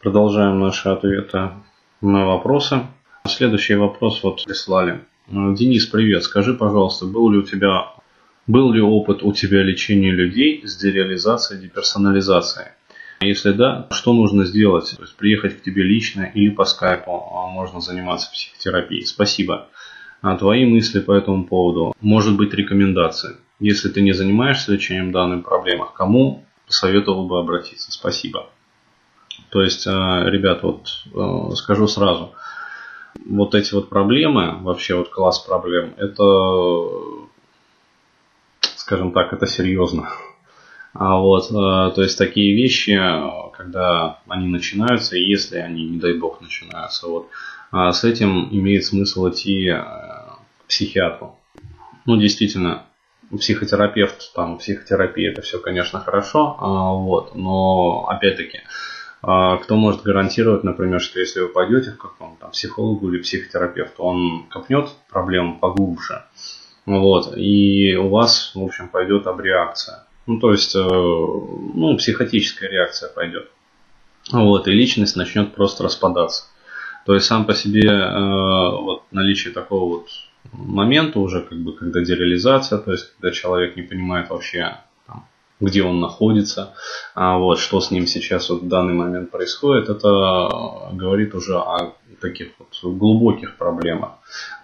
Продолжаем 0.00 0.60
наши 0.60 0.88
ответы 0.88 1.50
на 2.00 2.24
вопросы. 2.24 2.86
Следующий 3.26 3.74
вопрос 3.74 4.22
вот 4.22 4.44
прислали. 4.44 5.00
Денис, 5.26 5.86
привет. 5.86 6.22
Скажи, 6.22 6.54
пожалуйста, 6.54 7.06
был 7.06 7.30
ли 7.30 7.38
у 7.38 7.42
тебя 7.42 7.94
был 8.46 8.72
ли 8.72 8.80
опыт 8.80 9.24
у 9.24 9.32
тебя 9.32 9.64
лечения 9.64 10.12
людей 10.12 10.62
с 10.64 10.76
дереализацией, 10.76 11.62
деперсонализацией? 11.62 12.68
Если 13.22 13.50
да, 13.50 13.88
что 13.90 14.12
нужно 14.12 14.44
сделать? 14.44 14.94
То 14.96 15.02
есть 15.02 15.16
приехать 15.16 15.58
к 15.58 15.62
тебе 15.64 15.82
лично 15.82 16.30
или 16.32 16.50
по 16.50 16.64
скайпу 16.64 17.10
а 17.34 17.48
можно 17.48 17.80
заниматься 17.80 18.30
психотерапией. 18.30 19.04
Спасибо. 19.04 19.66
А 20.22 20.36
твои 20.36 20.64
мысли 20.64 21.00
по 21.00 21.10
этому 21.10 21.44
поводу? 21.44 21.92
Может 22.00 22.36
быть 22.36 22.54
рекомендации? 22.54 23.36
Если 23.58 23.88
ты 23.88 24.02
не 24.02 24.12
занимаешься 24.12 24.72
лечением 24.72 25.10
данной 25.10 25.42
проблемы, 25.42 25.86
кому 25.92 26.44
посоветовал 26.66 27.26
бы 27.26 27.40
обратиться? 27.40 27.90
Спасибо. 27.90 28.48
То 29.50 29.62
есть, 29.62 29.86
э, 29.86 29.90
ребят, 29.90 30.62
вот 30.62 30.88
э, 31.14 31.54
скажу 31.54 31.88
сразу, 31.88 32.34
вот 33.24 33.54
эти 33.54 33.74
вот 33.74 33.88
проблемы, 33.88 34.58
вообще 34.60 34.94
вот 34.94 35.08
класс 35.08 35.38
проблем, 35.40 35.94
это, 35.96 36.22
скажем 38.76 39.12
так, 39.12 39.32
это 39.32 39.46
серьезно. 39.46 40.10
А 40.92 41.16
вот, 41.16 41.50
э, 41.50 41.54
то 41.94 42.02
есть 42.02 42.18
такие 42.18 42.54
вещи, 42.54 43.00
когда 43.56 44.20
они 44.28 44.48
начинаются, 44.48 45.16
если 45.16 45.56
они, 45.56 45.88
не 45.88 45.98
дай 45.98 46.14
бог, 46.14 46.40
начинаются, 46.40 47.08
вот, 47.08 47.28
а 47.70 47.92
с 47.92 48.04
этим 48.04 48.48
имеет 48.50 48.84
смысл 48.84 49.30
идти 49.30 49.70
к 49.70 50.38
психиатру. 50.68 51.36
Ну, 52.04 52.16
действительно, 52.16 52.84
психотерапевт, 53.36 54.32
там, 54.34 54.58
психотерапия, 54.58 55.32
это 55.32 55.42
все, 55.42 55.58
конечно, 55.58 56.00
хорошо, 56.00 56.56
а, 56.58 56.92
вот, 56.92 57.34
но, 57.34 58.06
опять-таки, 58.08 58.58
а 58.58 58.62
кто 59.20 59.76
может 59.76 60.02
гарантировать, 60.02 60.64
например, 60.64 61.00
что 61.00 61.18
если 61.18 61.40
вы 61.40 61.48
пойдете 61.48 61.90
к 61.90 61.98
какому-то 61.98 62.46
психологу 62.48 63.10
или 63.10 63.20
психотерапевту, 63.20 64.02
он 64.02 64.46
копнет 64.48 64.90
проблему 65.10 65.58
поглубже, 65.58 66.22
вот, 66.86 67.36
и 67.36 67.96
у 67.96 68.08
вас, 68.08 68.52
в 68.54 68.62
общем, 68.62 68.88
пойдет 68.88 69.26
обреакция. 69.26 70.06
Ну, 70.26 70.38
то 70.38 70.52
есть, 70.52 70.74
э, 70.74 70.78
ну, 70.80 71.96
психотическая 71.98 72.70
реакция 72.70 73.10
пойдет. 73.10 73.50
Вот, 74.30 74.68
и 74.68 74.72
личность 74.72 75.16
начнет 75.16 75.54
просто 75.54 75.84
распадаться. 75.84 76.44
То 77.04 77.14
есть, 77.14 77.26
сам 77.26 77.44
по 77.44 77.54
себе 77.54 77.90
э, 77.90 78.70
вот, 78.80 79.02
наличие 79.10 79.52
такого 79.52 79.98
вот 79.98 80.08
момента 80.52 81.18
уже, 81.18 81.42
как 81.42 81.58
бы, 81.58 81.74
когда 81.74 82.00
дереализация, 82.00 82.78
то 82.78 82.92
есть, 82.92 83.12
когда 83.14 83.32
человек 83.32 83.76
не 83.76 83.82
понимает 83.82 84.30
вообще, 84.30 84.78
где 85.60 85.82
он 85.82 86.00
находится, 86.00 86.74
а 87.14 87.38
вот, 87.38 87.58
что 87.58 87.80
с 87.80 87.90
ним 87.90 88.06
сейчас 88.06 88.50
вот 88.50 88.62
в 88.62 88.68
данный 88.68 88.94
момент 88.94 89.30
происходит, 89.30 89.88
это 89.88 90.90
говорит 90.92 91.34
уже 91.34 91.56
о 91.56 91.94
таких 92.20 92.48
вот 92.58 92.96
глубоких 92.96 93.56
проблемах. 93.56 94.12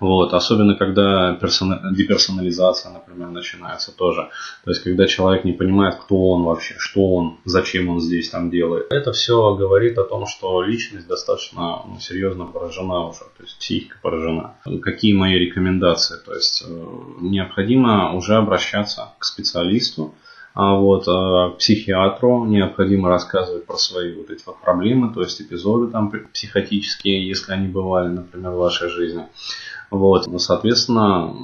Вот, 0.00 0.34
особенно 0.34 0.74
когда 0.74 1.34
персона... 1.34 1.80
деперсонализация, 1.92 2.92
например, 2.92 3.28
начинается 3.28 3.92
тоже. 3.92 4.28
То 4.64 4.70
есть, 4.70 4.82
когда 4.82 5.06
человек 5.06 5.44
не 5.44 5.52
понимает, 5.52 5.96
кто 5.96 6.30
он 6.30 6.42
вообще, 6.42 6.74
что 6.78 7.14
он, 7.14 7.38
зачем 7.44 7.88
он 7.88 8.00
здесь 8.00 8.30
там 8.30 8.50
делает. 8.50 8.92
Это 8.92 9.12
все 9.12 9.54
говорит 9.54 9.98
о 9.98 10.04
том, 10.04 10.26
что 10.26 10.62
личность 10.62 11.06
достаточно 11.06 11.82
ну, 11.86 11.98
серьезно 12.00 12.44
поражена 12.44 13.08
уже, 13.08 13.20
то 13.20 13.42
есть 13.42 13.58
психика 13.58 13.96
поражена. 14.02 14.56
Какие 14.82 15.14
мои 15.14 15.34
рекомендации? 15.34 16.16
То 16.24 16.34
есть, 16.34 16.64
э, 16.66 16.86
необходимо 17.20 18.14
уже 18.14 18.34
обращаться 18.36 19.12
к 19.18 19.24
специалисту, 19.24 20.14
вот 20.54 21.08
а 21.08 21.50
психиатру 21.50 22.44
необходимо 22.44 23.08
рассказывать 23.08 23.66
про 23.66 23.76
свои 23.76 24.14
вот 24.14 24.30
эти 24.30 24.42
вот 24.46 24.60
проблемы, 24.60 25.12
то 25.12 25.20
есть 25.20 25.40
эпизоды 25.40 25.90
там 25.90 26.12
психотические, 26.32 27.26
если 27.26 27.52
они 27.52 27.66
бывали, 27.66 28.08
например, 28.08 28.52
в 28.52 28.58
вашей 28.58 28.88
жизни. 28.88 29.26
Вот, 29.90 30.26
ну, 30.28 30.38
соответственно, 30.38 31.34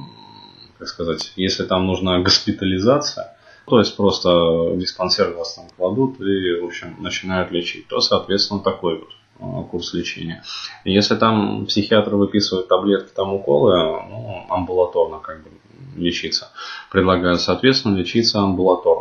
как 0.78 0.88
сказать, 0.88 1.33
если 1.36 1.64
там 1.64 1.87
нужна 1.87 2.20
госпитализация, 2.20 3.37
то 3.66 3.78
есть 3.78 3.97
просто 3.97 4.75
диспансер 4.76 5.32
вас 5.34 5.54
там 5.54 5.66
кладут 5.76 6.20
и, 6.20 6.60
в 6.60 6.66
общем, 6.66 6.97
начинают 7.00 7.50
лечить, 7.50 7.88
то, 7.88 8.00
соответственно, 8.00 8.60
такой 8.60 8.99
вот 8.99 9.10
а, 9.41 9.62
курс 9.65 9.94
лечения. 9.94 10.43
Если 10.84 11.16
там 11.16 11.66
психиатр 11.66 12.15
выписывает 12.15 12.69
таблетки, 12.69 13.12
там 13.15 13.32
уколы, 13.32 13.76
ну, 14.09 14.47
амбулаторно 14.49 15.19
как 15.19 15.43
бы 15.43 15.50
лечиться. 15.97 16.50
Предлагают, 16.91 17.41
соответственно, 17.41 17.97
лечиться 17.97 18.41
амбулаторно. 18.41 19.00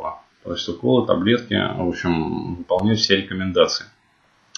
То 0.49 0.55
есть 0.55 0.67
уколы, 0.67 1.05
таблетки, 1.05 1.53
в 1.53 1.87
общем, 1.87 2.55
выполнять 2.55 2.97
все 2.97 3.17
рекомендации. 3.17 3.85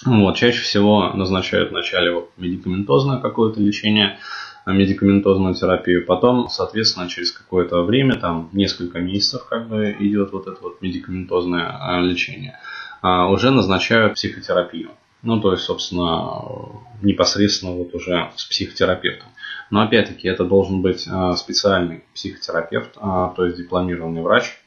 Вот, 0.06 0.38
чаще 0.38 0.62
всего 0.62 1.10
назначают 1.10 1.72
вначале 1.72 2.14
вот 2.14 2.32
медикаментозное 2.38 3.20
какое-то 3.20 3.60
лечение, 3.60 4.18
медикаментозную 4.66 5.54
терапию, 5.54 6.06
потом, 6.06 6.48
соответственно, 6.48 7.10
через 7.10 7.34
какое-то 7.34 7.84
время, 7.84 8.16
там 8.16 8.50
несколько 8.54 9.00
месяцев 9.02 9.46
как 9.50 9.68
бы 9.68 9.94
идет 10.00 10.32
вот 10.32 10.48
это 10.48 10.62
вот 10.62 10.82
медикаментозное 10.82 11.68
а, 11.68 12.00
лечение, 12.00 12.58
а 13.02 13.28
уже 13.30 13.52
назначают 13.52 14.14
психотерапию. 14.14 14.92
Ну, 15.24 15.42
то 15.42 15.52
есть, 15.52 15.66
собственно, 15.66 16.42
непосредственно 17.02 17.74
вот 17.74 17.94
уже 17.94 18.32
с 18.38 18.46
психотерапевтом. 18.46 19.28
Но 19.70 19.82
опять-таки 19.82 20.30
это 20.30 20.46
должен 20.46 20.82
быть 20.82 21.02
специальный 21.36 22.06
психотерапевт, 22.14 22.94
то 22.94 23.46
есть 23.46 23.58
дипломированный 23.58 24.22
врач, 24.22 24.58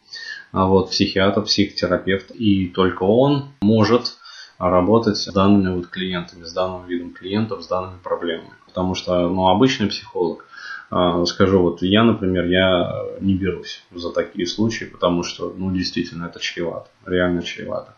вот, 0.55 0.91
психиатр, 0.91 1.43
психотерапевт, 1.43 2.31
и 2.31 2.69
только 2.69 3.03
он 3.03 3.49
может 3.61 4.17
работать 4.59 5.17
с 5.17 5.33
данными 5.33 5.75
вот 5.75 5.89
клиентами, 5.89 6.45
с 6.45 6.53
данным 6.53 6.87
видом 6.87 7.13
клиентов, 7.13 7.65
с 7.65 7.67
данными 7.67 7.99
проблемами. 8.03 8.53
Потому 8.67 8.95
что 8.95 9.29
ну, 9.29 9.49
обычный 9.49 9.89
психолог, 9.89 10.47
а, 10.91 11.25
скажу, 11.27 11.61
вот 11.61 11.83
я, 11.83 12.05
например, 12.05 12.47
я 12.47 13.05
не 13.21 13.35
берусь 13.35 13.83
за 13.93 14.13
такие 14.13 14.47
случаи, 14.47 14.85
потому 14.85 15.23
что, 15.23 15.53
ну, 15.57 15.73
действительно, 15.73 16.27
это 16.27 16.39
чревато, 16.39 16.89
реально 17.05 17.43
чревато. 17.43 17.95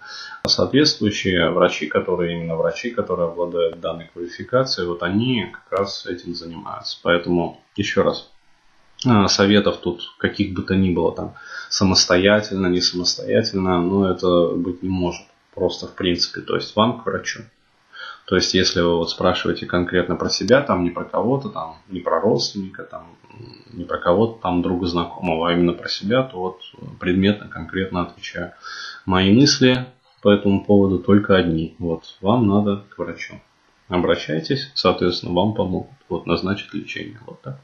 Соответствующие 0.47 1.51
врачи, 1.51 1.87
которые 1.87 2.39
именно 2.39 2.57
врачи, 2.57 2.91
которые 2.91 3.29
обладают 3.29 3.81
данной 3.81 4.09
квалификацией, 4.13 4.89
вот 4.89 5.03
они 5.03 5.47
как 5.53 5.79
раз 5.79 6.07
этим 6.07 6.35
занимаются. 6.35 6.99
Поэтому, 7.03 7.61
еще 7.77 8.03
раз, 8.03 8.31
а, 8.31 8.36
советов 9.29 9.79
тут 9.79 10.15
каких 10.19 10.55
бы 10.55 10.63
то 10.63 10.75
ни 10.75 10.93
было 10.93 11.15
там 11.15 11.35
самостоятельно, 11.69 12.67
не 12.67 12.81
самостоятельно, 12.81 13.81
но 13.81 14.11
это 14.11 14.49
быть 14.49 14.83
не 14.83 14.89
может 14.89 15.27
просто 15.55 15.87
в 15.87 15.95
принципе. 15.95 16.41
То 16.41 16.57
есть 16.57 16.75
вам 16.77 17.01
к 17.01 17.07
врачу. 17.07 17.43
То 18.27 18.35
есть, 18.35 18.55
если 18.55 18.81
вы 18.81 18.97
вот 18.97 19.11
спрашиваете 19.11 19.67
конкретно 19.67 20.17
про 20.17 20.29
себя, 20.29 20.61
там 20.61 20.83
не 20.83 20.91
про 20.91 21.05
кого-то, 21.05 21.49
там 21.49 21.77
не 21.89 22.01
про 22.01 22.21
родственника, 22.21 22.83
там 22.83 23.17
не 23.73 23.85
про 23.85 23.99
кого-то 23.99 24.41
там 24.43 24.63
друга 24.63 24.87
знакомого, 24.87 25.49
а 25.49 25.53
именно 25.53 25.73
про 25.73 25.89
себя, 25.89 26.25
то 26.25 26.39
вот 26.39 26.61
предметно, 26.99 27.47
конкретно 27.47 28.03
отвечаю. 28.03 28.53
Мои 29.05 29.33
мысли 29.33 29.87
по 30.23 30.31
этому 30.31 30.65
поводу 30.65 30.99
только 30.99 31.37
одни. 31.37 31.77
Вот, 31.79 32.17
вам 32.21 32.49
надо 32.49 32.85
к 32.89 32.99
врачу. 32.99 33.41
Обращайтесь, 33.89 34.73
соответственно, 34.75 35.33
вам 35.33 35.55
помогут. 35.55 35.93
Вот, 36.09 36.27
назначат 36.27 36.75
лечение. 36.75 37.21
Вот 37.27 37.41
так. 37.43 37.61